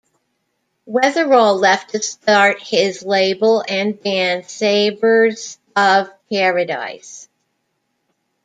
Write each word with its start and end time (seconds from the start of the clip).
Weatherall 0.87 1.59
left 1.61 1.91
to 1.91 2.01
start 2.01 2.59
his 2.59 3.03
label 3.05 3.63
and 3.69 4.01
band 4.01 4.49
Sabres 4.49 5.59
of 5.75 6.09
Paradise. 6.31 7.29